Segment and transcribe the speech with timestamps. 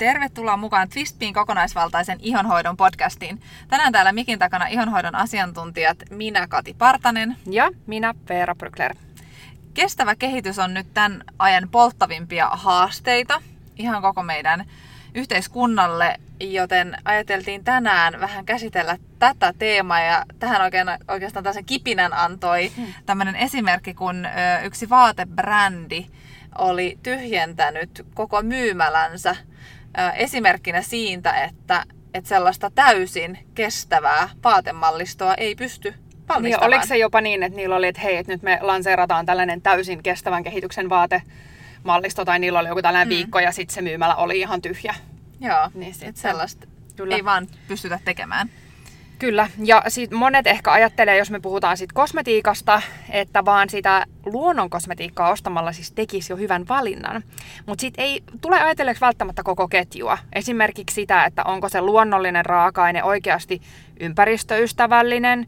[0.00, 3.42] Tervetuloa mukaan Twistpiin kokonaisvaltaisen ihonhoidon podcastiin.
[3.68, 7.36] Tänään täällä mikin takana ihonhoidon asiantuntijat minä Kati Partanen.
[7.50, 8.94] Ja minä Veera Brykler.
[9.74, 13.42] Kestävä kehitys on nyt tämän ajan polttavimpia haasteita
[13.76, 14.64] ihan koko meidän
[15.14, 22.72] yhteiskunnalle, joten ajateltiin tänään vähän käsitellä tätä teemaa ja tähän oikein, oikeastaan tällaisen kipinän antoi
[22.76, 22.86] hmm.
[23.06, 24.26] tämmöinen esimerkki, kun
[24.62, 26.06] yksi vaatebrändi
[26.58, 29.36] oli tyhjentänyt koko myymälänsä
[30.16, 35.94] esimerkkinä siitä, että, että sellaista täysin kestävää vaatemallistoa ei pysty
[36.28, 36.42] valmistamaan.
[36.42, 39.62] Niin, oliko se jopa niin, että niillä oli, että hei, että nyt me lanseerataan tällainen
[39.62, 43.16] täysin kestävän kehityksen vaatemallisto, tai niillä oli joku tällainen mm.
[43.16, 44.94] viikko, ja sitten se myymälä oli ihan tyhjä.
[45.40, 47.16] Joo, niin sit sellaista Kyllä.
[47.16, 48.50] ei vaan pystytä tekemään.
[49.20, 54.70] Kyllä, ja sit monet ehkä ajattelee, jos me puhutaan sit kosmetiikasta, että vaan sitä luonnon
[54.70, 57.22] kosmetiikkaa ostamalla siis tekisi jo hyvän valinnan.
[57.66, 60.18] Mutta sitten ei tule ajatelleeksi välttämättä koko ketjua.
[60.32, 63.60] Esimerkiksi sitä, että onko se luonnollinen raaka-aine oikeasti
[64.00, 65.46] ympäristöystävällinen,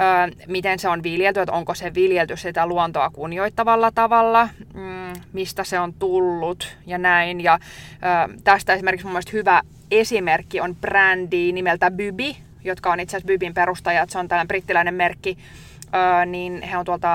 [0.00, 0.06] öö,
[0.46, 5.80] miten se on viljelty, että onko se viljelty sitä luontoa kunnioittavalla tavalla, mm, mistä se
[5.80, 7.40] on tullut ja näin.
[7.40, 7.58] Ja
[8.02, 13.26] öö, tästä esimerkiksi mun mielestä hyvä esimerkki on brändi nimeltä Bybi, jotka on itse asiassa
[13.26, 15.38] Bybin perustajat, se on tällainen brittiläinen merkki,
[15.94, 17.08] öö, niin he on tuolta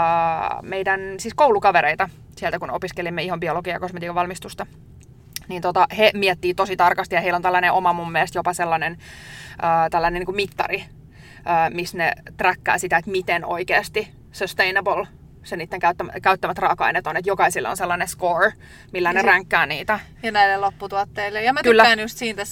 [0.61, 4.65] meidän siis koulukavereita sieltä, kun opiskelimme ihon biologia ja kosmetiikan valmistusta.
[5.47, 8.97] Niin tota, he miettii tosi tarkasti ja heillä on tällainen oma mun mielestä jopa sellainen
[9.63, 10.83] öö, tällainen niin kuin mittari,
[11.73, 15.07] missä ne träkkää sitä, että miten oikeasti sustainable
[15.43, 18.53] se niiden käyttämät, käyttämät raaka-aineet on, että jokaisilla on sellainen score,
[18.91, 19.99] millä ja ne ränkkää niitä.
[20.23, 21.43] Ja näille lopputuotteille.
[21.43, 21.83] Ja mä Kyllä.
[21.83, 22.43] tykkään just siitä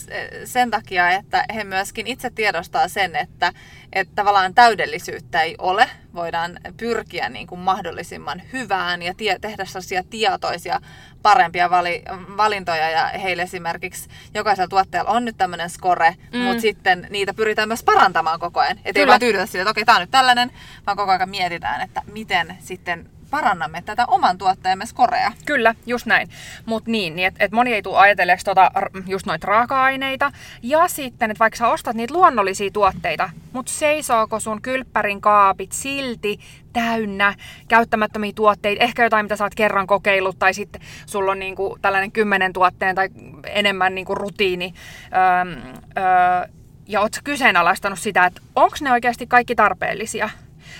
[0.45, 3.53] sen takia, että he myöskin itse tiedostaa sen, että,
[3.94, 5.89] että tavallaan täydellisyyttä ei ole.
[6.16, 10.80] Voidaan pyrkiä niin kuin mahdollisimman hyvään ja tie, tehdä sellaisia tietoisia
[11.22, 12.03] parempia vali,
[12.38, 12.90] valintoja.
[12.90, 16.40] Ja heille esimerkiksi jokaisella tuotteella on nyt tämmöinen score, mm.
[16.40, 18.80] mutta sitten niitä pyritään myös parantamaan koko ajan.
[18.86, 20.52] Että ei vaan tyydytä sille, että okei, tämä on nyt tällainen,
[20.86, 25.31] vaan koko ajan mietitään, että miten sitten parannamme tätä oman tuotteemme skorea.
[25.46, 26.30] Kyllä, just näin.
[26.66, 28.72] Mutta niin, niin että et moni ei tule ajatelleeksi tota,
[29.08, 30.31] just noita raaka-aineita.
[30.62, 36.40] Ja sitten, että vaikka sä ostat niitä luonnollisia tuotteita, mutta seisooko sun kylppärin kaapit silti
[36.74, 37.36] täynnä
[37.68, 42.12] käyttämättömiä tuotteita, ehkä jotain, mitä sä oot kerran kokeillut, tai sitten sulla on niinku tällainen
[42.12, 43.09] kymmenen tuotteen tai
[43.46, 44.74] enemmän niinku rutiini.
[45.13, 45.56] Öö,
[45.98, 46.50] öö,
[46.88, 50.30] ja oot kyseenalaistanut sitä, että onko ne oikeasti kaikki tarpeellisia.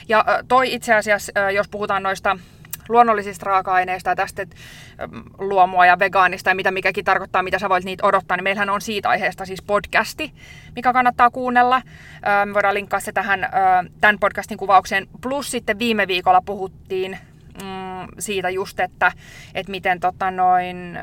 [0.10, 2.38] Ja toi itse asiassa, jos puhutaan noista
[2.90, 4.46] luonnollisista raaka-aineista ja tästä
[5.38, 8.82] luomua ja vegaanista ja mitä mikäkin tarkoittaa, mitä sä voit niitä odottaa, niin meillähän on
[8.82, 10.34] siitä aiheesta siis podcasti,
[10.76, 11.82] mikä kannattaa kuunnella.
[12.46, 13.50] Me voidaan linkkaa se tähän
[14.02, 15.08] tämän podcastin kuvaukseen.
[15.22, 17.18] Plus sitten viime viikolla puhuttiin
[17.64, 19.12] mm, siitä just, että,
[19.54, 21.00] että miten tota noin,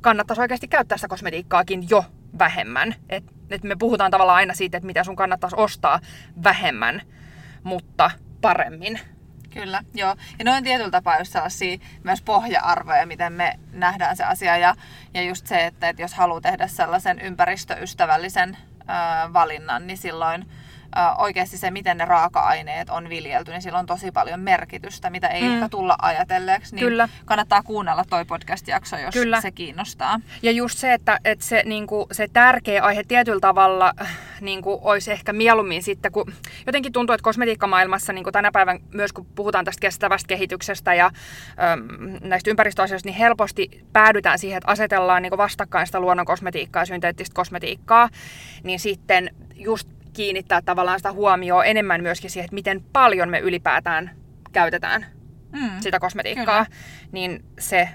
[0.00, 2.04] kannattaisi oikeasti käyttää sitä kosmetiikkaakin jo
[2.38, 2.94] vähemmän.
[3.08, 6.00] Et, et me puhutaan tavallaan aina siitä, että mitä sun kannattaisi ostaa
[6.44, 7.02] vähemmän
[7.66, 8.10] mutta
[8.40, 9.00] paremmin.
[9.50, 10.16] Kyllä, joo.
[10.38, 14.56] Ja noin tietyllä tapaa just sellaisia myös pohja-arvoja, miten me nähdään se asia.
[14.56, 14.74] Ja,
[15.14, 20.46] ja just se, että, että jos haluaa tehdä sellaisen ympäristöystävällisen ö, valinnan, niin silloin
[21.18, 25.42] oikeasti se, miten ne raaka-aineet on viljelty, niin sillä on tosi paljon merkitystä, mitä ei
[25.42, 25.54] mm.
[25.54, 26.74] ehkä tulla ajatelleeksi.
[26.74, 27.08] Niin Kyllä.
[27.24, 29.40] kannattaa kuunnella toi podcast-jakso, jos Kyllä.
[29.40, 30.20] se kiinnostaa.
[30.42, 33.94] Ja just se, että, että se, niin kuin, se tärkeä aihe tietyllä tavalla
[34.40, 36.32] niin kuin, olisi ehkä mieluummin sitten, kun
[36.66, 41.06] jotenkin tuntuu, että kosmetiikkamaailmassa niin kuin tänä päivänä myös kun puhutaan tästä kestävästä kehityksestä ja
[41.06, 46.86] äm, näistä ympäristöasioista, niin helposti päädytään siihen, että asetellaan niin vastakkain sitä luonnon kosmetiikkaa ja
[46.86, 48.08] synteettistä kosmetiikkaa,
[48.62, 54.10] niin sitten just kiinnittää tavallaan sitä huomioon enemmän myöskin siihen, että miten paljon me ylipäätään
[54.52, 55.06] käytetään
[55.52, 56.78] mm, sitä kosmetiikkaa, kyllä.
[57.12, 57.88] niin se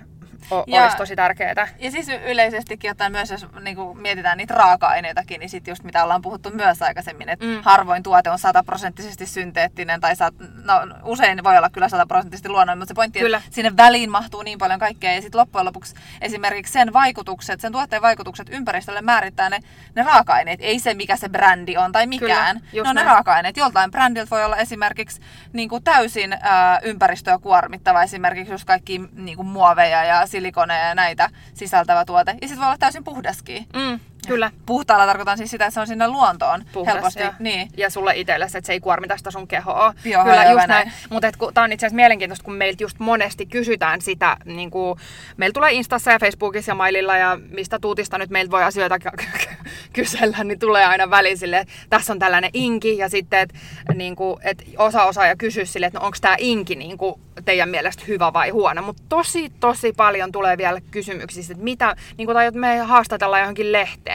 [0.52, 1.68] o- ja, olisi tosi tärkeää.
[1.80, 6.04] Ja siis yleisestikin ottaen myös, jos niin kuin mietitään niitä raaka-aineitakin, niin sitten just mitä
[6.04, 7.62] ollaan puhuttu myös aikaisemmin, että mm.
[7.62, 12.92] harvoin tuote on sataprosenttisesti synteettinen, tai saat, no, usein voi olla kyllä sataprosenttisesti luonnollinen, mutta
[12.92, 13.38] se pointti, kyllä.
[13.38, 17.72] että sinne väliin mahtuu niin paljon kaikkea, ja sitten loppujen lopuksi esimerkiksi sen vaikutukset, sen
[17.72, 19.60] tuotteen vaikutukset ympäristölle määrittää ne,
[19.96, 22.62] ne raaka-aineet, ei se mikä se brändi on tai mikään.
[22.72, 23.58] Kyllä, no ne raaka-aineet.
[23.58, 25.22] Joltain brändiltä voi olla esimerkiksi
[25.54, 30.96] niin kuin täysin ää, ympäristöä kuormittava, esimerkiksi just kaikki niin kuin muoveja ja silikoneja ja
[30.96, 32.32] näitä sisältävä tuote.
[32.32, 33.66] Ja sitten voi olla täysin puhdaskin.
[33.74, 34.00] Mm.
[34.28, 34.52] Kyllä.
[34.66, 37.20] Puhtaalla tarkoitan siis sitä, että se on sinne luontoon Puhdas, helposti.
[37.22, 37.70] ja, Niin.
[37.78, 39.94] ja sulle itsellesi, että se ei kuormita sitä sun kehoa.
[40.06, 40.70] Joo, Kyllä, just näin.
[40.70, 40.92] näin.
[41.10, 45.00] Mutta tämä on itse asiassa mielenkiintoista, kun meiltä just monesti kysytään sitä, niin kuin,
[45.38, 49.10] meillä tulee Instassa ja Facebookissa ja maililla ja mistä tuutista nyt meiltä voi asioita ky-
[49.18, 49.56] ky-
[49.94, 53.56] kysellä, niin tulee aina väliin sille, että tässä on tällainen inki ja sitten, että
[53.94, 57.16] niin kuin, et osa osaaja kysyy sille, että no onko tämä inki niin kuin,
[57.46, 58.82] teidän mielestä hyvä vai huono.
[58.82, 63.42] Mutta tosi, tosi paljon tulee vielä kysymyksiä, että mitä, niin kuin, tai että me haastatellaan
[63.42, 64.11] johonkin lehteen,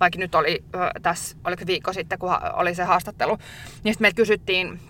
[0.00, 0.64] vaikka nyt oli
[1.02, 3.36] tässä, oliko viikko sitten, kun oli se haastattelu,
[3.84, 4.80] niin sitten meiltä kysyttiin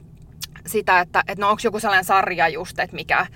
[0.66, 3.26] sitä, että, että no onko joku sellainen sarja just, että mikä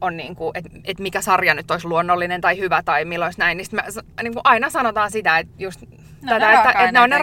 [0.00, 3.38] on niin kuin, että, että mikä sarja nyt olisi luonnollinen tai hyvä tai milloin olisi
[3.38, 5.80] näin, niin s- niin kuin aina sanotaan sitä, että just
[6.22, 7.18] No ne tätä, että, että ne on ne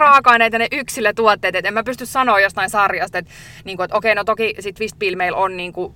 [0.52, 3.30] ja ne yksilötuotteet, että en mä pysty sanoa jostain sarjasta, että,
[3.64, 4.78] niin kuin, että okei, no toki sit
[5.16, 5.94] meillä on niin kuin,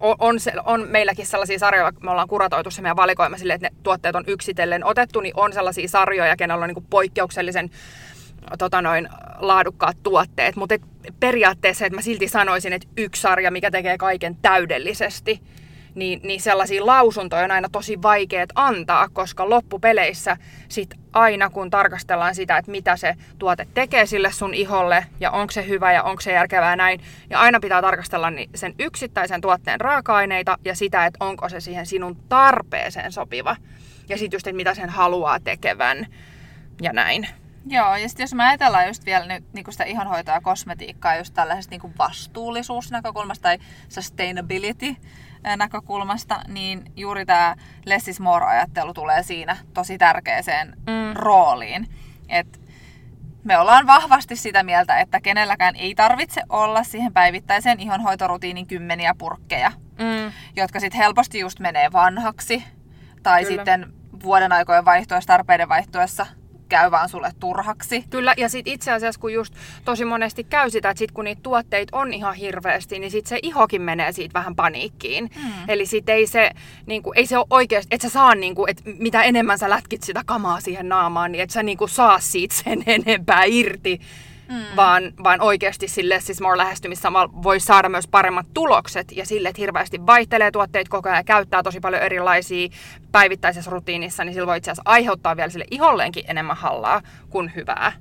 [0.00, 3.68] on, on, se, on meilläkin sellaisia sarjoja, me ollaan kuratoitu se meidän valikoima silleen, että
[3.68, 7.70] ne tuotteet on yksitellen otettu, niin on sellaisia sarjoja, kenellä on niin poikkeuksellisen
[8.58, 9.08] tota noin,
[9.38, 10.74] laadukkaat tuotteet, mutta
[11.20, 15.40] periaatteessa, että mä silti sanoisin, että yksi sarja, mikä tekee kaiken täydellisesti,
[16.00, 20.36] niin, niin sellaisia lausuntoja on aina tosi vaikeat antaa, koska loppupeleissä
[20.68, 25.50] sit aina kun tarkastellaan sitä, että mitä se tuote tekee sille sun iholle ja onko
[25.50, 30.58] se hyvä ja onko se järkevää näin, niin aina pitää tarkastella sen yksittäisen tuotteen raaka-aineita
[30.64, 33.56] ja sitä, että onko se siihen sinun tarpeeseen sopiva.
[34.08, 36.06] Ja sitten just, että mitä sen haluaa tekevän
[36.82, 37.28] ja näin.
[37.66, 41.34] Joo, ja sitten jos me ajatellaan just vielä nyt niin sitä ihonhoitoa ja kosmetiikkaa just
[41.34, 43.58] tällaisesta niin vastuullisuusnäkökulmasta tai
[43.88, 44.96] sustainability
[45.56, 47.54] näkökulmasta, niin juuri tämä
[47.84, 51.12] less is more-ajattelu tulee siinä tosi tärkeäseen Mm.
[51.14, 51.86] rooliin.
[52.28, 52.60] Et
[53.44, 59.72] me ollaan vahvasti sitä mieltä, että kenelläkään ei tarvitse olla siihen päivittäiseen ihonhoitorutiinin kymmeniä purkkeja,
[59.98, 60.32] Mm.
[60.56, 62.64] jotka sitten helposti just menee vanhaksi
[63.22, 63.56] tai Kyllä.
[63.56, 63.92] sitten
[64.22, 66.26] vuoden aikojen vaihtuessa, tarpeiden vaihtuessa
[66.70, 68.04] käy vaan sulle turhaksi.
[68.10, 71.42] Kyllä, ja sitten itse asiassa kun just tosi monesti käy sitä, että sit kun niitä
[71.42, 75.30] tuotteita on ihan hirveästi, niin sitten se ihokin menee siitä vähän paniikkiin.
[75.36, 75.52] Mm.
[75.68, 76.50] Eli sit ei se,
[76.86, 80.22] niinku, ei se ole oikeasti, että sä saa, niinku, että mitä enemmän sä lätkit sitä
[80.26, 84.00] kamaa siihen naamaan, niin et sä niinku saa siitä sen enempää irti.
[84.50, 84.76] Mm.
[84.76, 87.12] Vaan, vaan oikeasti sille siis more lähestymissä
[87.42, 91.62] voi saada myös paremmat tulokset ja sille, että hirveästi vaihtelee tuotteet koko ajan ja käyttää
[91.62, 92.68] tosi paljon erilaisia
[93.12, 97.92] päivittäisessä rutiinissa, niin sillä voi itse asiassa aiheuttaa vielä sille iholleenkin enemmän hallaa kuin hyvää.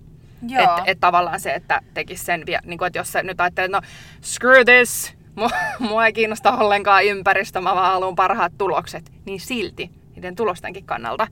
[0.60, 3.66] Että et tavallaan se, että tekisi sen vielä, niin kuin, että jos sä nyt ajattelet,
[3.66, 3.88] että no
[4.22, 5.13] screw this,
[5.90, 11.28] mua ei kiinnosta ollenkaan ympäristö, mä vaan haluan parhaat tulokset, niin silti niiden tulostenkin kannalta,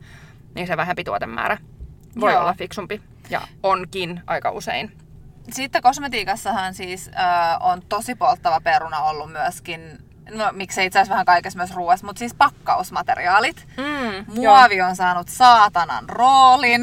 [0.56, 1.58] niin se vähempi tuotemäärä
[2.20, 2.42] voi Joo.
[2.42, 4.92] olla fiksumpi ja onkin aika usein.
[5.52, 9.98] Sitten kosmetiikassahan siis äh, on tosi polttava peruna ollut myöskin,
[10.32, 13.68] no miksei itse asiassa vähän kaikessa myös ruoassa, mutta siis pakkausmateriaalit.
[13.78, 16.82] Mm, Muovi on saanut saatanan roolin,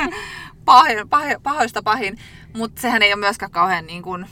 [0.64, 2.18] pahin, pahin, pahoista pahin,
[2.56, 4.26] mutta sehän ei ole myöskään kauhean niin kuin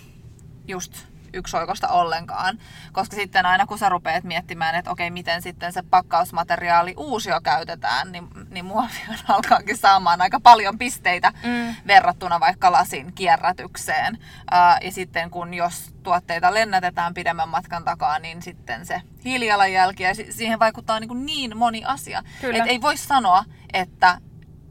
[0.69, 1.07] just
[1.37, 2.59] yksioikosta ollenkaan.
[2.93, 8.13] Koska sitten aina kun sä rupeat miettimään, että okei, miten sitten se pakkausmateriaali uusio käytetään,
[8.13, 11.75] niin, niin muovi alkaakin saamaan aika paljon pisteitä Mm.
[11.87, 14.19] verrattuna vaikka lasin kierrätykseen.
[14.51, 20.15] Ää, ja sitten kun jos tuotteita lennätetään pidemmän matkan takaa, niin sitten se hiilijalanjälki ja
[20.15, 22.23] si- siihen vaikuttaa niin, niin moni asia.
[22.41, 22.59] Kyllä.
[22.65, 24.19] Et ei voi sanoa, että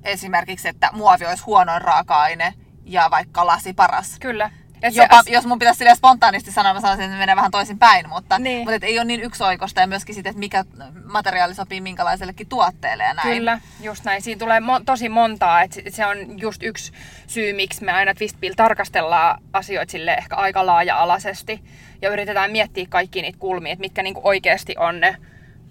[0.04, 2.54] esimerkiksi, että muovi olisi huonoin raaka-aine
[2.86, 4.18] ja vaikka lasi paras.
[4.20, 4.52] Kyllä.
[4.88, 7.36] Et se Jopa, as- jos mun pitäisi silleen spontaanisti sanoa, mä sanoisin, että se menee
[7.36, 8.58] vähän toisin päin, mutta, Niin.
[8.60, 10.64] mutta et ei ole niin yksioikosta ja myöskin sitten, että mikä
[11.06, 13.38] materiaali sopii minkälaisellekin tuotteelle ja näin.
[13.38, 14.22] Kyllä, just näin.
[14.22, 15.62] Siinä tulee mo- tosi montaa.
[15.62, 16.92] Et se- se on just yksi
[17.28, 21.64] syy, miksi me aina Twistbill tarkastellaan asioita sille ehkä aika laaja-alaisesti.
[22.02, 25.18] Ja yritetään miettiä kaikki niitä kulmia, että mitkä niinku oikeasti on ne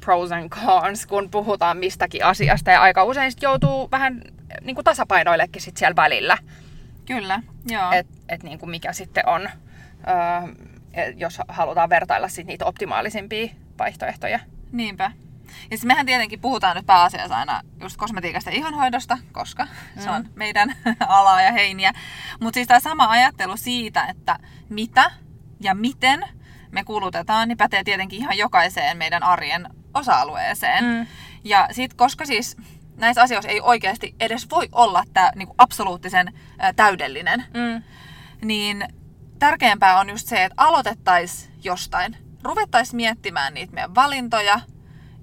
[0.00, 2.71] pros and cons, kun puhutaan mistäkin asiasta.
[2.71, 4.23] Ja aika usein sit joutuu vähän
[4.62, 6.38] niinku tasapainoillekin sit siellä välillä.
[7.07, 7.93] Kyllä, joo.
[7.93, 10.55] Että et niinku mikä sitten on, öö,
[11.17, 14.41] jos halutaan vertailla sit niitä optimaalisimpia vaihtoehtoja.
[14.73, 15.11] Niinpä.
[15.45, 19.67] Ja siis mehän tietenkin puhutaan nyt pääasiassa aina just kosmetiikasta ja ihonhoidosta, koska
[19.99, 21.93] se on meidän alaa ja heiniä.
[22.41, 25.11] Mutta siis tämä sama ajattelu siitä, että mitä
[25.61, 26.25] ja miten
[26.71, 30.85] me kulutetaan, niin pätee tietenkin ihan jokaiseen meidän arjen osa-alueeseen.
[30.85, 31.07] Mm.
[31.45, 32.57] Ja sit, koska siis
[32.97, 37.83] näissä asioissa ei oikeasti edes voi olla tämä niinku absoluuttisen ää, täydellinen, Mm.
[38.45, 38.89] niin
[39.39, 42.17] tärkeämpää on just se, että aloitettaisiin jostain.
[42.43, 44.61] Ruvettaisiin miettimään niitä meidän valintoja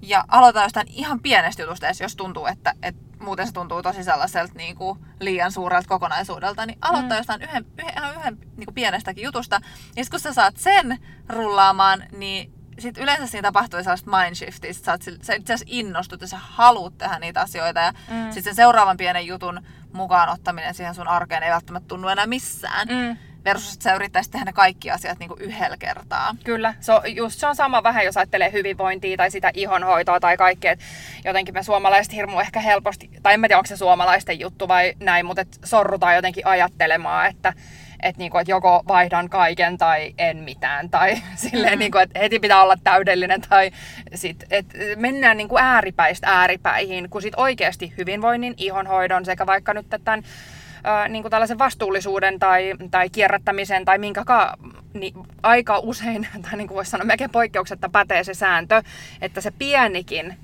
[0.02, 4.04] ja aloitetaan jostain ihan pienestä jutusta, edes jos tuntuu, että, että muuten se tuntuu tosi
[4.04, 7.16] sellaiselta niin kuin liian suurelta kokonaisuudelta, niin aloittaa mm.
[7.16, 9.56] jostain yhden, yhden, yhden niin kuin pienestäkin jutusta.
[9.56, 10.98] Ja sitten kun sä saat sen
[11.28, 16.20] rullaamaan, niin sit yleensä siinä tapahtuu sellaista mindshiftia, sit sä, oot, sä itse asiassa innostut
[16.20, 18.24] ja sä haluat tehdä niitä asioita ja mm.
[18.24, 19.60] sitten sen seuraavan pienen jutun
[19.92, 22.88] mukaan ottaminen siihen sun arkeen ei välttämättä tunnu enää missään.
[22.88, 23.16] Mm.
[23.44, 26.36] Versus, että sä yrittäisit tehdä ne kaikki asiat niin yhdellä kertaa.
[26.44, 30.36] Kyllä, se on, just se on sama vähän, jos ajattelee hyvinvointia tai sitä ihonhoitoa tai
[30.36, 30.76] kaikkea.
[31.24, 34.94] Jotenkin me suomalaiset hirmu ehkä helposti, tai en mä tiedä onko se suomalaisten juttu vai
[35.00, 37.52] näin, mutta sorrutaan jotenkin ajattelemaan, että
[38.02, 40.90] että niinku, et joko vaihdan kaiken tai en mitään.
[40.90, 41.78] Tai silleen, mm.
[41.78, 43.40] niinku, että heti pitää olla täydellinen.
[43.40, 43.70] Tai
[44.14, 44.66] sit, et
[44.96, 50.22] mennään niinku ääripäistä ääripäihin, kun sit oikeasti hyvinvoinnin, ihonhoidon sekä vaikka nyt tämän
[50.84, 54.58] ää, niin kuin tällaisen vastuullisuuden tai, tai kierrättämisen tai minkäkaan
[54.94, 58.82] niin aika usein, tai niin kuin voisi sanoa melkein poikkeuksetta pätee se sääntö,
[59.20, 60.36] että se pienikin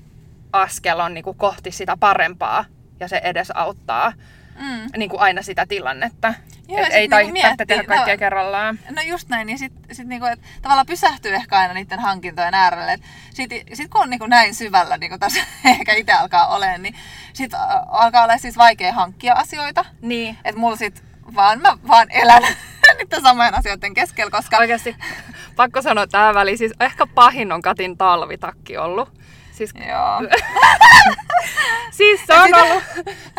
[0.53, 2.65] askel on niin kuin kohti sitä parempaa
[2.99, 4.13] ja se edes auttaa
[4.59, 4.89] mm.
[4.97, 6.33] niin kuin aina sitä tilannetta.
[6.69, 8.79] Joo, et ei niinku miettii, tehdä kaikkea no, kerrallaan.
[8.89, 12.97] No just näin, niin sitten sit niinku, et tavallaan pysähtyy ehkä aina niiden hankintojen äärelle.
[13.33, 15.41] Sitten sit kun on niinku näin syvällä, niin kuin tässä
[15.79, 16.95] ehkä itse alkaa olemaan, niin
[17.33, 19.85] sitten alkaa olla siis vaikea hankkia asioita.
[20.01, 20.37] Niin.
[20.45, 21.03] Että mulla sitten
[21.35, 22.43] vaan mä vaan elän
[22.97, 24.57] niiden samojen asioiden keskellä, koska...
[24.57, 24.95] Oikeasti,
[25.55, 29.19] pakko sanoa tähän väliin, siis ehkä pahin on Katin talvitakki ollut.
[29.59, 30.21] Siis, Joo.
[31.97, 32.83] siis se on, ollut,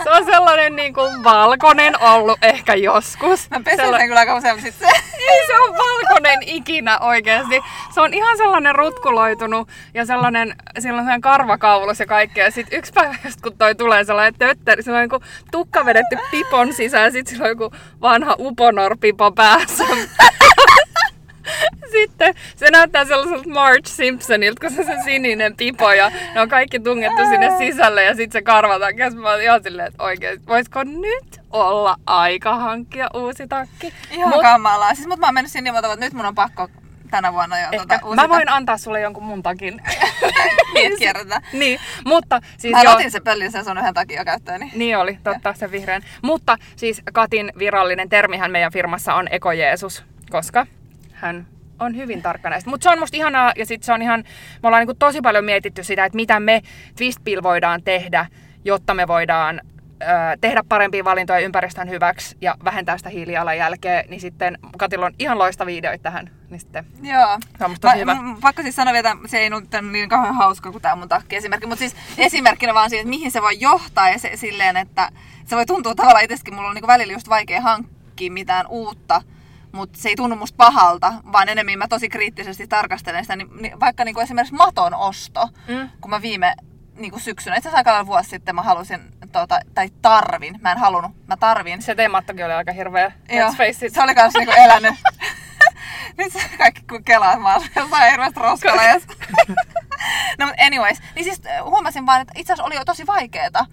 [0.04, 3.50] se on sellainen niin kuin valkoinen ollut ehkä joskus.
[3.50, 3.98] Mä pesen Sella...
[3.98, 4.86] sen kyllä aika usein, sit se...
[5.28, 7.60] Ei se on valkoinen ikinä oikeasti.
[7.94, 12.50] Se on ihan sellainen rutkuloitunut ja sellainen, sellainen karvakaulus ja kaikkea.
[12.50, 16.72] Sitten yksi päivä, just kun toi tulee sellainen tötteri, se on niin tukka vedetty pipon
[16.72, 19.84] sisään, sitten sillä on joku vanha uponor-pipo päässä.
[21.92, 26.48] Sitten se näyttää sellaiselta Marge Simpsonilta, kun se on se sininen pipo ja ne on
[26.48, 28.98] kaikki tungettu sinne sisälle ja sitten se karvataan.
[28.98, 33.92] Ja mä oon ihan silleen, että oikein, voisiko nyt olla aika hankkia uusi takki?
[34.10, 34.94] Ihan Mut, kamalaa.
[34.94, 36.68] Siis, mutta mä oon mennyt sinne niin että nyt mun on pakko
[37.10, 37.98] tänä vuonna jo Ehkä.
[37.98, 39.82] Tuota, Mä voin antaa sulle jonkun mun takin.
[40.74, 41.42] niin, kierrätä.
[41.52, 42.90] niin, mutta siis Mä jo...
[42.90, 44.70] otin sen pöllin sen sun yhden takia käyttöön.
[44.74, 46.02] Niin oli, totta, se vihreän.
[46.22, 50.66] Mutta siis Katin virallinen termihän meidän firmassa on ekojeesus, koska
[51.20, 51.46] hän
[51.78, 52.70] on hyvin tarkka näistä.
[52.70, 54.24] Mutta se on musta ihanaa ja sitten se on ihan,
[54.62, 56.62] me ollaan niinku tosi paljon mietitty sitä, että mitä me
[56.96, 58.26] Twistpill voidaan tehdä,
[58.64, 59.60] jotta me voidaan
[60.02, 60.06] ö,
[60.40, 65.66] tehdä parempia valintoja ympäristön hyväksi ja vähentää sitä hiilijalanjälkeä, niin sitten Katilla on ihan loista
[65.66, 66.30] videoita tähän.
[66.50, 67.38] Niin sitten Joo.
[67.58, 68.16] Se on tosi hyvä.
[68.40, 71.66] Pakko siis sanoa vielä, se ei nyt niin kauhean hauska kuin tämä mun takki esimerkki,
[71.66, 75.10] mutta siis esimerkkinä vaan siitä, että mihin se voi johtaa ja se, silleen, että
[75.46, 79.22] se voi tuntua tavallaan itsekin, mulla on niin välillä just vaikea hankkia mitään uutta,
[79.72, 83.80] mutta se ei tunnu musta pahalta, vaan enemmän mä tosi kriittisesti tarkastelen sitä, niin, niin
[83.80, 85.90] vaikka niin kuin esimerkiksi maton osto, mm.
[86.00, 86.54] kun mä viime
[86.96, 89.00] niin kuin syksynä, itse asiassa aika vuosi sitten mä halusin,
[89.32, 91.82] tuota, tai tarvin, mä en halunnut, mä tarvin.
[91.82, 93.52] Se teemattokin oli aika hirveä, Joo,
[93.92, 94.94] se oli kans niinku elänyt.
[96.18, 99.08] Nyt se kaikki kun kelaa, mä olen jossain hirveästi roskaleessa.
[100.38, 103.66] no mutta anyways, niin siis äh, huomasin vaan, että itse asiassa oli jo tosi vaikeeta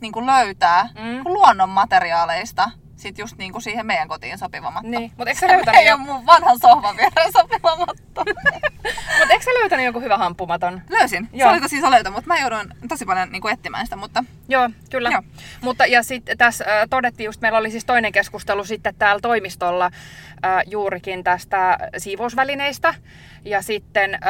[0.00, 1.22] niin kuin löytää mm.
[1.24, 2.70] luonnon materiaaleista
[3.04, 4.90] sit just niinku siihen meidän kotiin sopiva matto.
[4.90, 5.80] Niin, mutta eikö sä löytänyt...
[5.80, 5.96] Ei jo...
[5.96, 8.24] mun vanhan sohvan viereen sopiva matto.
[9.18, 10.82] mutta eikö sä löytänyt jonkun hyvän hamppumaton?
[10.90, 11.28] Löysin.
[11.32, 11.48] Joo.
[11.48, 14.24] Se oli tosi löytä, mutta mä joudun tosi paljon niinku etsimään sitä, mutta...
[14.48, 15.10] Joo, kyllä.
[15.10, 15.22] Joo.
[15.60, 19.84] Mutta ja sitten tässä äh, todettiin just, meillä oli siis toinen keskustelu sitten täällä toimistolla
[19.84, 22.94] äh, juurikin tästä siivousvälineistä.
[23.44, 24.20] Ja sitten äh,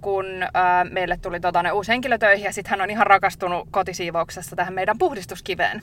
[0.00, 0.50] kun äh,
[0.90, 4.74] meille tuli tota, ne uusi henkilö töihin ja sitten hän on ihan rakastunut kotisiivouksessa tähän
[4.74, 5.82] meidän puhdistuskiveen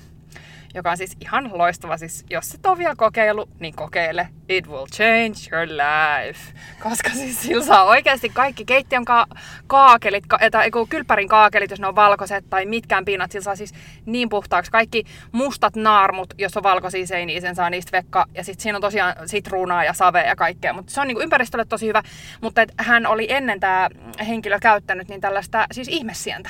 [0.74, 1.98] joka on siis ihan loistava.
[1.98, 4.28] Siis jos et ole vielä kokeillut, niin kokeile.
[4.50, 6.54] It will change your life.
[6.84, 9.28] Koska siis sillä saa oikeasti kaikki keittiön ka-
[9.68, 13.74] kaakelit, ka- tai kylppärin kaakelit, jos ne on valkoiset tai mitkään pinnat, sillä saa siis
[14.06, 14.72] niin puhtaaksi.
[14.72, 18.26] Kaikki mustat naarmut, jos on valkoisia seiniä, sen saa niistä vekka.
[18.36, 20.74] Ja sitten siinä on tosiaan sitruunaa ja savea ja kaikkea.
[20.74, 22.04] Mutta se on niinku ympäristölle tosi hyvä.
[22.42, 23.90] Mutta hän oli ennen tämä
[24.28, 26.50] henkilö käyttänyt niin tällaista siis ihmessientä.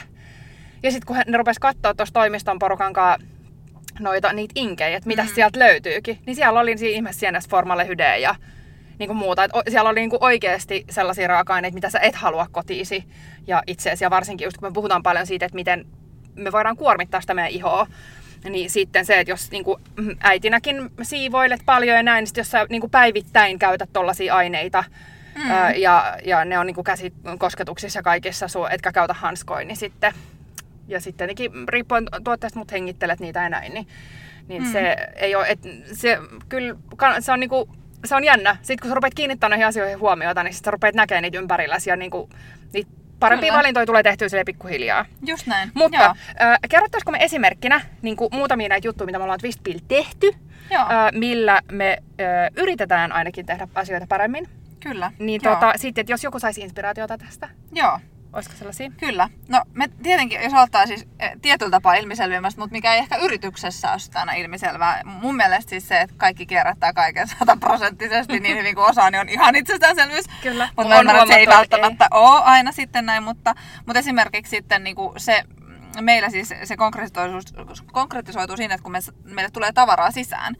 [0.83, 3.32] Ja sitten kun ne rupesi katsoa tuossa toimiston porukan kanssa
[3.99, 5.29] noita, niitä inkejä, että mitä mm.
[5.35, 6.19] sieltä löytyykin.
[6.25, 8.35] Niin siellä oli siinä ihmessienessä formalehydejä ja
[8.99, 9.43] niin kuin muuta.
[9.43, 13.03] Että siellä oli niin kuin oikeasti sellaisia raaka-aineita, mitä sä et halua kotiisi
[13.47, 14.03] ja itseesi.
[14.03, 15.85] Ja varsinkin just kun me puhutaan paljon siitä, että miten
[16.35, 17.87] me voidaan kuormittaa sitä meidän ihoa,
[18.49, 19.81] niin sitten se, että jos niin kuin
[20.19, 24.83] äitinäkin siivoilet paljon ja näin, niin jos sä niin kuin päivittäin käytät tollaisia aineita,
[25.35, 25.51] mm.
[25.51, 30.13] ää, ja, ja ne on niin kuin käsikosketuksissa kaikissa, etkä käytä hanskoin, niin sitten
[30.87, 33.87] ja sitten tietenkin riippuen tuotteesta, mutta hengittelet niitä ja näin, niin,
[34.47, 34.71] niin mm.
[34.71, 35.59] se ei ole, et,
[35.93, 36.17] se
[36.49, 36.75] kyllä,
[37.19, 37.69] se on niinku,
[38.05, 38.55] se on jännä.
[38.61, 41.89] Sitten kun sä rupeat kiinnittämään noihin asioihin huomiota, niin sitten sä rupeat näkemään niitä ympärilläsi
[41.89, 42.29] ja niinku,
[42.73, 43.57] niitä parempia Kyllä.
[43.57, 45.05] valintoja tulee tehtyä sille pikkuhiljaa.
[45.25, 45.71] Just näin.
[45.73, 46.05] Mutta
[46.41, 50.31] äh, kerrottaisiko me esimerkkinä niin kuin muutamia näitä juttuja, mitä me ollaan Twistpill tehty,
[50.71, 50.81] Joo.
[50.81, 54.49] Äh, millä me äh, yritetään ainakin tehdä asioita paremmin.
[54.79, 55.11] Kyllä.
[55.19, 55.55] Niin Joo.
[55.55, 57.99] tota, sitten, että jos joku saisi inspiraatiota tästä, Joo,
[58.33, 58.91] olisiko sellaisia?
[58.99, 59.29] kyllä.
[59.47, 63.91] No me tietenkin, jos aloittaa siis eh, tietyllä tapaa ilmiselvimmästä, mutta mikä ei ehkä yrityksessä
[63.91, 65.01] ole sitä aina ilmiselvää.
[65.05, 69.29] Mun mielestä siis se, että kaikki kierrättää kaiken sataprosenttisesti niin hyvin kuin osaa, niin on
[69.29, 70.25] ihan itsestäänselvyys.
[70.41, 70.69] Kyllä.
[70.77, 74.83] Mutta mä ymmärrän, että se ei välttämättä ole aina sitten näin, mutta, mutta esimerkiksi sitten
[74.83, 75.43] niin kuin se,
[76.01, 77.41] meillä siis se konkretisoituu,
[77.91, 80.55] konkretisoituu siinä, että kun me, meille tulee tavaraa sisään,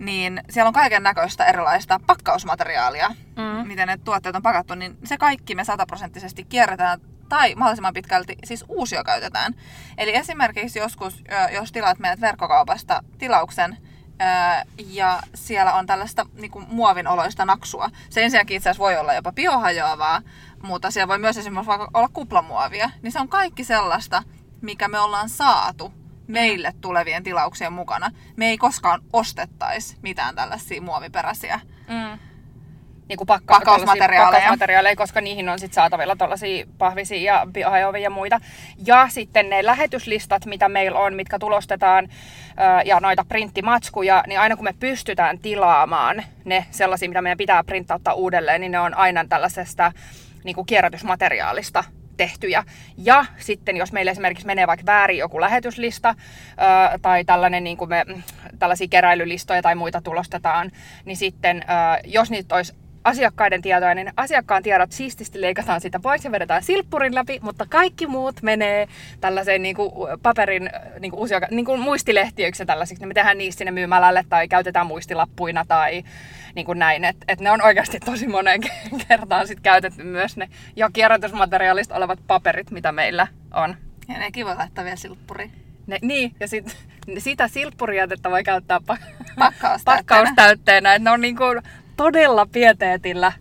[0.00, 3.66] niin siellä on kaiken näköistä erilaista pakkausmateriaalia, Mm.
[3.68, 8.64] miten ne tuotteet on pakattu, niin se kaikki me sataprosenttisesti kierretään tai mahdollisimman pitkälti siis
[8.68, 9.54] uusiokäytetään.
[9.98, 13.76] Eli esimerkiksi joskus, jos tilaat meidät verkkokaupasta tilauksen,
[14.86, 17.90] ja siellä on tällaista niin kuin muovin oloista naksua.
[18.10, 20.22] Se ensinnäkin itse asiassa voi olla jopa biohajoavaa,
[20.62, 22.90] mutta siellä voi myös esimerkiksi vaikka olla kuplamuovia.
[23.02, 24.22] Niin se on kaikki sellaista,
[24.60, 25.92] mikä me ollaan saatu
[26.30, 28.10] meille tulevien tilauksien mukana.
[28.36, 31.60] Me ei koskaan ostettaisi mitään tällaisia muoviperäisiä.
[31.88, 32.18] Mm.
[33.08, 34.30] Niin kuin pakka- Pakkausmateriaaleja.
[34.32, 38.40] pakkausmateriaaleja, koska niihin on sit saatavilla tuollaisia pahvisia ja biohajoavia ja muita.
[38.86, 42.08] Ja sitten ne lähetyslistat, mitä meillä on, mitkä tulostetaan,
[42.84, 48.14] ja noita printtimatskuja, niin aina kun me pystytään tilaamaan ne sellaisia, mitä meidän pitää printtauttaa
[48.14, 49.92] uudelleen, niin ne on aina tällaisesta
[50.44, 51.84] niin kuin kierrätysmateriaalista
[52.20, 52.64] tehtyjä.
[52.96, 56.14] Ja sitten jos meillä esimerkiksi menee vaikka väärin joku lähetyslista
[56.56, 58.04] ää, tai tällainen, niin kuin me,
[58.58, 60.70] tällaisia keräilylistoja tai muita tulostetaan,
[61.04, 66.24] niin sitten ää, jos niitä olisi asiakkaiden tietoja, niin asiakkaan tiedot siististi leikataan sitä pois
[66.24, 68.88] ja vedetään silppurin läpi, mutta kaikki muut menee
[69.20, 69.90] tällaiseen niin kuin
[70.22, 73.06] paperin niin kuin uusia, niin kuin muistilehtiöiksi ja tällaisiksi.
[73.06, 76.02] Me tehdään niistä sinne myymälälle tai käytetään muistilappuina tai
[76.54, 77.04] niin kuin näin.
[77.04, 78.60] Että et ne on oikeasti tosi moneen
[79.08, 83.76] kertaan sit käytetty myös ne jo kierrätysmateriaalista olevat paperit, mitä meillä on.
[84.08, 85.52] Ja ne kiva laittaa vielä silppuriin.
[85.86, 86.76] Ne, niin, ja sit,
[87.18, 88.98] sitä silppuriätettä voi käyttää pa-
[89.38, 89.96] Pakkaustäytteenä.
[89.96, 90.98] pakkaustäytteenä.
[90.98, 91.62] Ne on niin kuin
[92.04, 93.32] todella pieteetillä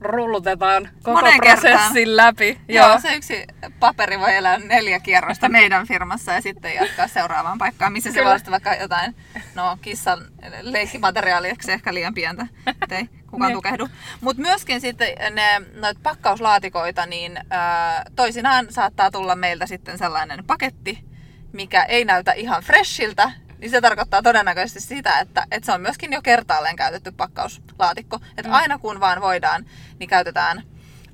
[0.00, 2.16] rullutetaan koko Moneen prosessin kertaan.
[2.16, 2.60] läpi.
[2.68, 3.44] Joo, se yksi
[3.80, 8.30] paperi voi elää neljä kierrosta meidän firmassa ja sitten jatkaa seuraavaan paikkaan, missä se Kyllä.
[8.30, 9.14] voi olla vaikka jotain,
[9.54, 10.18] no kissan
[10.60, 12.46] leikkimateriaaliksi ehkä liian pientä,
[12.82, 13.56] ettei kukaan Niin.
[13.56, 13.88] tukehdu.
[14.20, 21.04] Mutta myöskin sitten ne noit pakkauslaatikoita, niin ää, toisinaan saattaa tulla meiltä sitten sellainen paketti,
[21.52, 23.30] mikä ei näytä ihan freshiltä,
[23.62, 28.18] niin se tarkoittaa todennäköisesti sitä, että, että se on myöskin jo kertaalleen käytetty pakkauslaatikko.
[28.36, 28.54] Että Mm.
[28.54, 29.64] aina kun vaan voidaan,
[29.98, 30.62] niin käytetään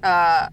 [0.02, 0.48] ää,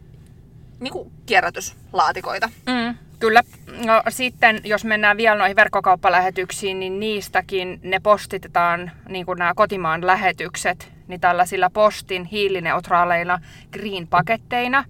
[0.80, 2.50] niin kuin kierrätyslaatikoita.
[2.68, 3.42] Mm, kyllä.
[3.86, 10.08] No, sitten jos mennään vielä noihin verkkokauppalähetyksiin, niin niistäkin ne postitetaan, niin kuin nämä kotimaan
[10.08, 13.40] lähetykset, niin tällaisilla postin hiilineutraaleilla
[13.74, 14.84] green-paketteina.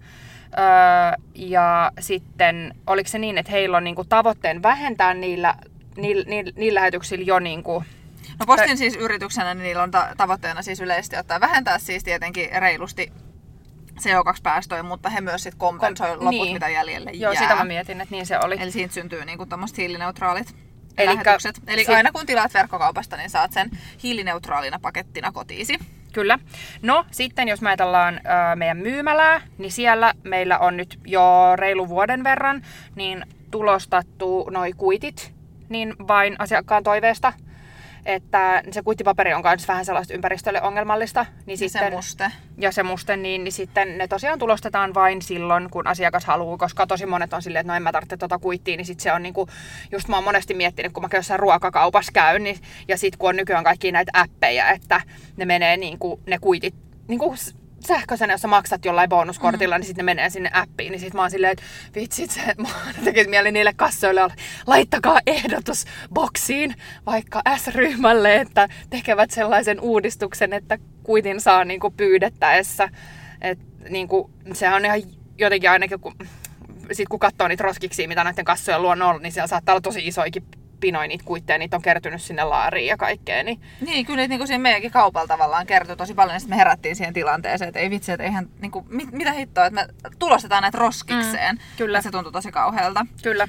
[0.58, 0.64] Öö,
[1.34, 5.54] ja sitten oliko se niin, että heillä on niin kuin tavoitteen vähentää niillä,
[5.96, 7.84] niillä, niillä, niillä lähetyksillä jo niin kuin,
[8.40, 12.48] No postin siis yrityksenä, niin niillä on ta- tavoitteena siis yleisesti ottaa vähentää siis tietenkin
[12.58, 13.12] reilusti
[14.00, 16.52] CO2-päästöjä, mutta he myös sitten kompensoi Kom- loput, niin.
[16.52, 17.42] mitä jäljelle Joo, jää.
[17.42, 18.56] sitä mä mietin, että niin se oli.
[18.60, 20.54] Eli siitä syntyy niinku tommoset hiilineutraalit
[20.98, 21.60] Elikkä lähetykset.
[21.66, 23.70] Eli sit- aina kun tilaat verkkokaupasta, niin saat sen
[24.02, 25.78] hiilineutraalina pakettina kotiisi.
[26.12, 26.38] Kyllä.
[26.82, 31.22] No sitten jos me ajatellaan ö, meidän myymälää, niin siellä meillä on nyt jo
[31.56, 32.62] reilu vuoden verran
[32.94, 35.35] niin tulostattu noi kuitit
[35.68, 37.32] niin vain asiakkaan toiveesta.
[38.06, 41.26] Että se kuittipaperi on myös vähän sellaista ympäristölle ongelmallista.
[41.46, 42.32] Niin Ja se muste.
[42.58, 46.86] ja se muste, niin, niin sitten ne tosiaan tulostetaan vain silloin, kun asiakas haluaa, koska
[46.86, 49.22] tosi monet on silleen, että no en mä tarvitse tuota kuittia, niin sitten se on
[49.22, 49.48] niinku,
[49.92, 53.36] just mä oon monesti miettinyt, kun mä jossain ruokakaupassa käyn, niin, ja sitten kun on
[53.36, 55.00] nykyään kaikki näitä appeja, että
[55.36, 56.74] ne menee niinku, ne kuitit,
[57.08, 57.34] niinku
[57.86, 59.80] sähköisenä, jos sä maksat jollain bonuskortilla, mm.
[59.80, 63.04] niin sitten ne menee sinne appiin, niin sitten mä oon silleen, että vitsit, se mun
[63.04, 64.34] tekisi mieli niille kassoille olla,
[64.66, 66.74] laittakaa ehdotus boksiin
[67.06, 72.88] vaikka S-ryhmälle, että tekevät sellaisen uudistuksen, että kuitin saa niinku pyydettäessä.
[73.40, 75.02] Et niinku, sehän on ihan
[75.38, 76.14] jotenkin ainakin, kun,
[76.92, 79.80] sit kun katsoo niitä roskiksi, mitä näiden kassojen luon on ollut, niin siellä saattaa olla
[79.80, 80.44] tosi isoikin
[80.80, 83.42] pinoja niitä kuitteja, niitä on kertynyt sinne laariin ja kaikkea.
[83.42, 86.60] Niin, Niin, kyllä niitä niin siinä meidänkin kaupalla tavallaan kertoi tosi paljon, ja sitten me
[86.60, 90.10] herättiin siihen tilanteeseen, että ei vitsi, että eihän, niin kuin, mit, mitä hittoa, että me
[90.18, 91.54] tulostetaan näitä roskikseen.
[91.54, 91.98] Mm, kyllä.
[91.98, 93.06] Ja se tuntui tosi kauhealta.
[93.22, 93.48] kyllä.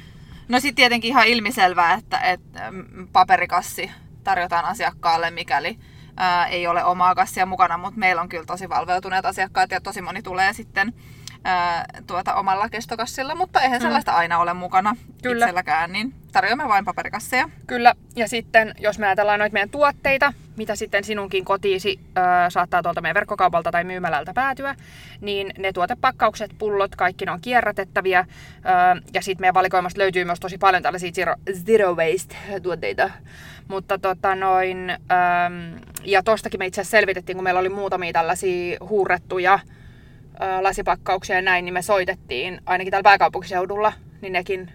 [0.49, 3.91] No sitten tietenkin ihan ilmiselvää, että, että mm, paperikassi
[4.23, 5.79] tarjotaan asiakkaalle, mikäli
[6.17, 10.01] ää, ei ole omaa kassia mukana, mutta meillä on kyllä tosi valveutuneet asiakkaat ja tosi
[10.01, 10.93] moni tulee sitten
[11.43, 15.45] ää, tuota omalla kestokassilla, mutta eihän sellaista aina ole mukana Kyllä.
[15.45, 17.49] itselläkään, niin tarjoamme vain paperikasseja.
[17.67, 22.83] Kyllä, ja sitten jos me ajatellaan noita meidän tuotteita, mitä sitten sinunkin kotiisi ö, saattaa
[22.83, 24.75] tuolta meidän verkkokaupalta tai myymälältä päätyä,
[25.21, 28.19] niin ne tuotepakkaukset, pullot, kaikki ne on kierrätettäviä.
[28.19, 33.09] Ö, ja sitten meidän valikoimasta löytyy myös tosi paljon tällaisia zero, zero waste-tuotteita.
[33.67, 34.95] Mutta tota noin, ö,
[36.05, 39.59] ja tostakin me itse asiassa selvitettiin, kun meillä oli muutamia tällaisia huurrettuja
[40.61, 44.71] lasipakkauksia ja näin, niin me soitettiin ainakin täällä pääkaupunkiseudulla niin nekin,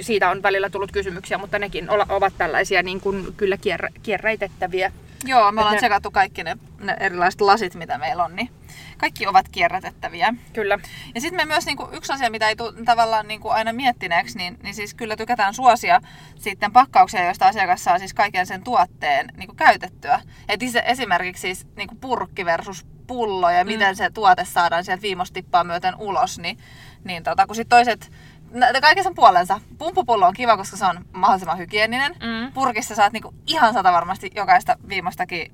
[0.00, 4.92] siitä on välillä tullut kysymyksiä, mutta nekin ovat tällaisia niin kuin kyllä kierrä, kierräitettäviä.
[5.24, 5.78] Joo, me ollaan ne...
[5.78, 8.50] tsekattu kaikki ne, ne erilaiset lasit, mitä meillä on, niin
[8.98, 10.34] kaikki ovat kierrätettäviä.
[10.52, 10.78] Kyllä.
[11.14, 13.72] Ja sitten me myös niin kuin, yksi asia, mitä ei tule tavallaan niin kuin aina
[13.72, 16.00] miettineeksi, niin, niin siis kyllä tykätään suosia
[16.36, 20.20] sitten pakkauksia, joista asiakas saa siis kaiken sen tuotteen niin kuin käytettyä.
[20.48, 23.70] Et esimerkiksi siis niin kuin purkki versus pullo ja mm.
[23.70, 26.58] miten se tuote saadaan sieltä viimostippaa myöten ulos, niin,
[27.04, 28.10] niin tota, kun sitten toiset
[28.80, 29.60] kaikessa on puolensa.
[29.78, 32.12] Pumppupullo on kiva, koska se on mahdollisimman hygieninen.
[32.12, 32.52] Mm.
[32.52, 35.52] Purkissa saat niinku ihan sata varmasti jokaista viimeistäkin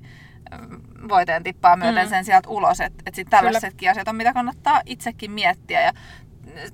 [1.09, 2.09] voiteen tippaa myöten mm.
[2.09, 2.79] sen sieltä ulos.
[2.79, 5.81] Että et sitten tällaisetkin asiat on, mitä kannattaa itsekin miettiä.
[5.81, 5.93] Ja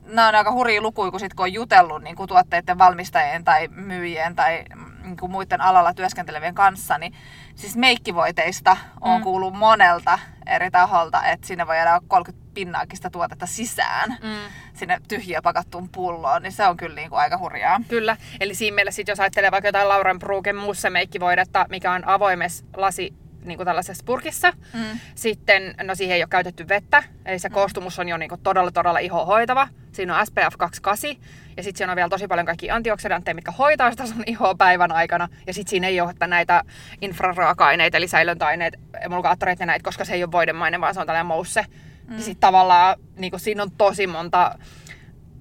[0.05, 3.67] nämä on aika hurjia lukuja, kun, sit, kun on jutellut niin kuin tuotteiden valmistajien tai
[3.67, 4.63] myyjien tai
[5.03, 7.13] niin kuin muiden alalla työskentelevien kanssa, niin
[7.55, 9.23] siis meikkivoiteista on mm.
[9.23, 14.51] kuullut monelta eri taholta, että sinne voi jäädä 30 pinnaakin sitä tuotetta sisään mm.
[14.73, 17.81] sinne tyhjiä pakattuun pulloon, niin se on kyllä niin kuin aika hurjaa.
[17.87, 22.07] Kyllä, eli siinä mielessä sit, jos ajattelee vaikka jotain Lauren Bruken muussa meikkivoidetta, mikä on
[22.07, 23.13] avoimessa lasi
[23.47, 24.53] niin kuin tällaisessa purkissa.
[24.73, 24.99] Mm.
[25.15, 27.53] Sitten, no siihen ei ole käytetty vettä, eli se mm.
[27.53, 29.67] koostumus on jo niin kuin todella, todella ihohoitava.
[29.91, 31.09] Siinä on SPF 28,
[31.57, 34.91] ja sitten siinä on vielä tosi paljon kaikki antioksidantteja, mitkä hoitaa sitä sun ihoa päivän
[34.91, 35.29] aikana.
[35.47, 36.63] Ja sitten siinä ei ole näitä
[37.01, 41.25] infraraaka-aineita, eli säilöntäaineet, emulgaattoreita ja näitä, koska se ei ole voidemainen, vaan se on tällainen
[41.25, 41.65] mousse.
[42.07, 42.15] Mm.
[42.15, 44.59] Ja sitten tavallaan niin kuin siinä on tosi monta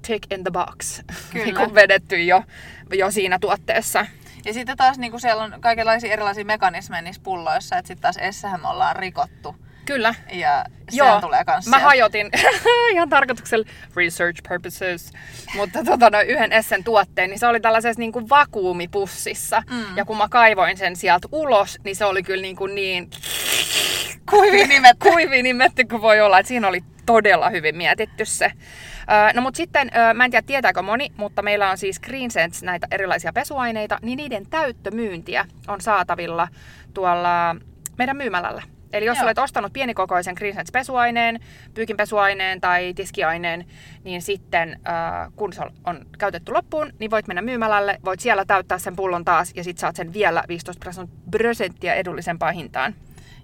[0.07, 1.03] tick in the box
[1.35, 2.42] niin kuin vedetty jo,
[2.92, 4.07] jo siinä tuotteessa.
[4.46, 8.16] Ja sitten taas niin kuin siellä on kaikenlaisia erilaisia mekanismeja niissä pulloissa, että sitten taas
[8.16, 9.56] Essähän me ollaan rikottu.
[9.87, 10.14] Kyllä.
[10.32, 11.70] Ja Joo, tulee kanssa.
[11.70, 12.30] Mä hajotin
[12.92, 15.12] ihan tarkoituksella research purposes,
[15.56, 19.62] mutta tota, no, yhden Essen tuotteen, niin se oli tällaisessa niin kuin vakuumipussissa.
[19.70, 19.96] Mm.
[19.96, 23.11] Ja kun mä kaivoin sen sieltä ulos, niin se oli kyllä niin, kuin niin
[25.02, 25.85] kuivi nimetty.
[25.85, 26.38] kuin voi olla.
[26.38, 28.53] Et siinä oli todella hyvin mietitty se.
[29.35, 32.87] No mutta sitten, mä en tiedä tietääkö moni, mutta meillä on siis Green Sense näitä
[32.90, 36.49] erilaisia pesuaineita, niin niiden täyttömyyntiä on saatavilla
[36.95, 37.57] tuolla
[37.99, 38.62] meidän myymälällä.
[38.92, 39.25] Eli jos Joo.
[39.25, 41.40] olet ostanut pienikokoisen Green Sense pesuaineen,
[41.75, 43.64] pyykinpesuaineen tai tiskiaineen,
[44.05, 44.81] niin sitten
[45.37, 49.53] kun se on käytetty loppuun, niin voit mennä myymälälle, voit siellä täyttää sen pullon taas
[49.55, 52.95] ja sitten saat sen vielä 15 prosenttia edullisempaan hintaan.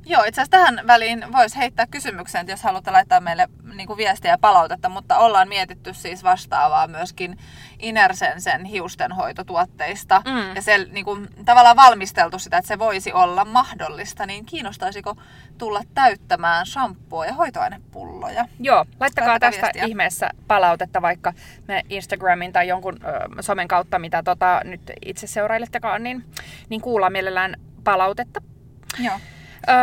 [0.06, 4.30] Joo, itse asiassa tähän väliin voisi heittää kysymyksen, jos haluatte laittaa meille niin kuin viestiä
[4.30, 7.38] ja palautetta, mutta ollaan mietitty siis vastaavaa myöskin
[7.78, 10.54] Inersensen hiustenhoitotuotteista mm.
[10.54, 15.16] ja se niin kuin, tavallaan valmisteltu sitä, että se voisi olla mahdollista, niin kiinnostaisiko
[15.58, 18.46] tulla täyttämään shampoo- ja hoitoainepulloja?
[18.60, 19.84] Joo, laittakaa tästä viestiä.
[19.84, 21.32] ihmeessä palautetta vaikka
[21.68, 26.24] me Instagramin tai jonkun ö, somen kautta, mitä tota, nyt itse seurailettekaan, niin,
[26.68, 28.42] niin kuullaan mielellään palautetta.
[28.98, 29.18] Joo.
[29.68, 29.77] Öö,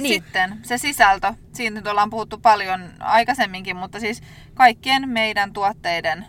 [0.00, 0.14] niin.
[0.14, 1.34] Sitten se sisältö.
[1.52, 4.22] Siitä nyt ollaan puhuttu paljon aikaisemminkin, mutta siis
[4.54, 6.26] kaikkien meidän tuotteiden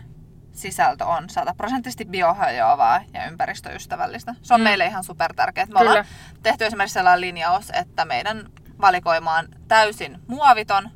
[0.52, 4.34] sisältö on sataprosenttisesti biohajoavaa ja ympäristöystävällistä.
[4.42, 4.64] Se on mm.
[4.64, 5.66] meille ihan super tärkeää.
[5.66, 5.90] Me Kyllä.
[5.90, 6.04] ollaan
[6.42, 8.48] tehty esimerkiksi sellainen linjaus, että meidän
[8.80, 10.90] valikoima on täysin muoviton.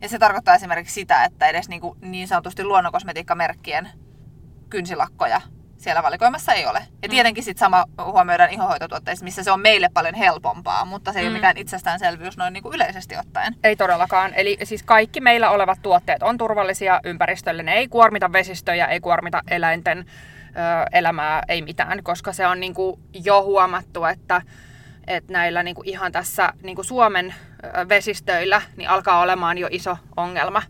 [0.00, 3.90] Ja se tarkoittaa esimerkiksi sitä, että edes niin, kuin niin sanotusti luonnonkosmetiikkamerkkien
[4.70, 5.40] kynsilakkoja
[5.80, 6.78] siellä valikoimassa ei ole.
[7.02, 7.10] Ja mm.
[7.10, 11.28] tietenkin sitten sama huomioidaan ihohoitotuotteissa, missä se on meille paljon helpompaa, mutta se ei mm.
[11.28, 13.56] ole mikään itsestäänselvyys noin niin kuin yleisesti ottaen.
[13.64, 14.34] Ei todellakaan.
[14.34, 17.62] Eli siis kaikki meillä olevat tuotteet on turvallisia ympäristölle.
[17.62, 20.02] Ne ei kuormita vesistöjä, ei kuormita eläinten ö,
[20.92, 24.42] elämää, ei mitään, koska se on niin kuin jo huomattu, että
[25.06, 27.34] että näillä niin kuin ihan tässä niin kuin Suomen
[27.88, 30.62] vesistöillä niin alkaa olemaan jo iso ongelma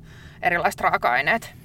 [0.43, 1.60] erilaiset raaka-aineet.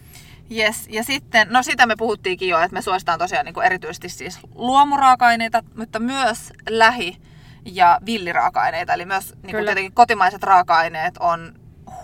[0.51, 4.09] Yes, ja sitten, no sitä me puhuttiinkin jo, että me suositaan tosiaan niin kuin erityisesti
[4.09, 7.21] siis luomuraaka-aineita, mutta myös lähi-
[7.65, 8.93] ja villiraaka-aineita.
[8.93, 11.53] Eli myös niin kuin tietenkin kotimaiset raaka-aineet on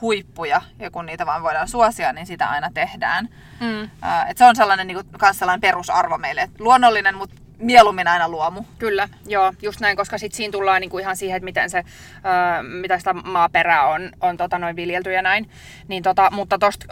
[0.01, 3.29] huippuja, ja kun niitä vaan voidaan suosia, niin sitä aina tehdään.
[3.59, 3.83] Mm.
[3.83, 6.41] Uh, et se on sellainen, niin kuin, sellainen perusarvo meille.
[6.41, 8.63] Et luonnollinen, mutta mieluummin aina luomu.
[8.77, 12.63] Kyllä, joo, just näin, koska sitten siinä tullaan niinku ihan siihen, että miten se, öö,
[12.63, 15.49] mitä sitä maaperää on, on tota, noin viljelty ja näin.
[15.87, 16.85] Niin, tota, mutta tuosta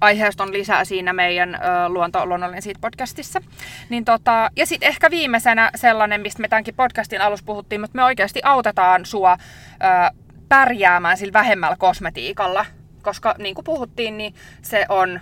[0.00, 3.40] aiheesta on lisää siinä meidän öö, Luonto luonnollinen siitä podcastissa.
[3.88, 8.04] Niin, tota, ja sitten ehkä viimeisenä sellainen, mistä me tämänkin podcastin alussa puhuttiin, mutta me
[8.04, 9.36] oikeasti autetaan sua
[9.82, 12.66] öö, pärjäämään sillä vähemmällä kosmetiikalla.
[13.02, 15.20] Koska niin kuin puhuttiin, niin se on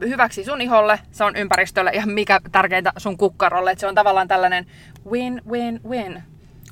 [0.00, 3.70] hyväksi sun iholle, se on ympäristölle ja mikä tärkeintä sun kukkarolle.
[3.70, 4.66] Et se on tavallaan tällainen
[5.10, 6.22] win-win-win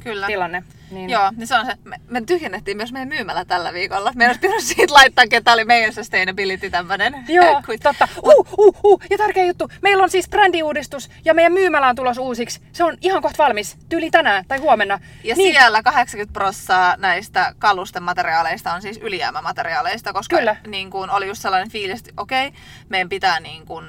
[0.04, 0.26] Kyllä.
[0.26, 0.64] tilanne.
[0.90, 1.10] Niin.
[1.10, 1.72] Joo, niin se on se.
[1.84, 4.12] Me, me tyhjennettiin myös meidän myymällä tällä viikolla.
[4.14, 7.24] Meidän olisi pitänyt siitä laittaa, ketä oli meidän sustainability tämmönen.
[7.28, 8.08] Joo, Kuin- totta.
[8.22, 9.00] Uh, uh, uh.
[9.10, 9.68] Ja tärkeä juttu.
[9.82, 12.60] Meillä on siis brändiuudistus ja meidän myymälä on tulos uusiksi.
[12.72, 13.76] Se on ihan kohta valmis.
[13.88, 15.00] Tyyli tänään tai huomenna.
[15.24, 20.56] Ja niin, siellä 80 prossaa näistä kalusten materiaaleista on siis ylijäämämateriaaleista, koska Kyllä.
[20.66, 22.52] Niin kuin oli just sellainen fiilis, että okei,
[22.88, 23.86] meidän pitää niin kuin,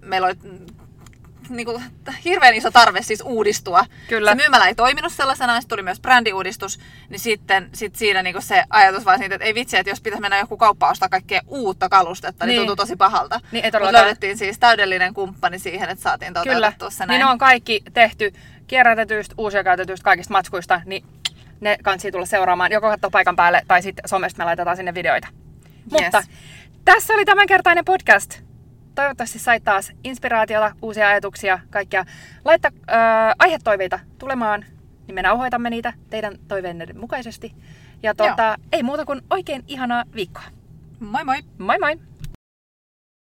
[0.00, 0.36] meillä oli
[1.48, 1.84] niin kuin,
[2.24, 3.84] hirveän iso tarve siis uudistua.
[4.08, 4.30] Kyllä.
[4.30, 8.42] Se myymälä ei toiminut sellaisena, sitten tuli myös brändiuudistus, niin sitten sit siinä niin kuin
[8.42, 11.40] se ajatus vaan siitä, että ei vitsi, että jos pitäisi mennä joku kauppa ostaa kaikkea
[11.46, 12.56] uutta kalustetta, niin, Niin.
[12.56, 13.40] niin tuntuu tosi pahalta.
[13.52, 16.44] Niin, ei löydettiin siis täydellinen kumppani siihen, että saatiin Kyllä.
[16.56, 17.18] toteutettua se näin.
[17.18, 18.32] Niin on kaikki tehty
[18.66, 21.04] kierrätetyistä, uusia käytetyistä, kaikista matskuista, niin
[21.60, 22.72] ne kansi tulla seuraamaan.
[22.72, 25.28] Joko katsoa paikan päälle tai sitten somesta me laitetaan sinne videoita.
[25.90, 26.22] Mutta
[26.84, 28.40] tässä oli tämänkertainen podcast.
[28.94, 32.04] Toivottavasti sait taas inspiraatiota, uusia ajatuksia, kaikkia.
[32.44, 34.64] Laittaa äh, aihetoiveita tulemaan,
[35.06, 37.54] niin me nauhoitamme niitä teidän toiveenne mukaisesti.
[38.02, 40.44] Ja tuota, ei muuta kuin oikein ihanaa viikkoa.
[41.00, 41.42] Moi moi!
[41.58, 42.11] Moi moi!